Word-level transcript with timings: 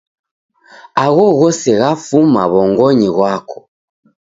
Agho 1.03 1.25
ghose 1.39 1.69
ghafuma 1.79 2.41
w'ongonyi 2.51 3.07
ghwako. 3.15 3.59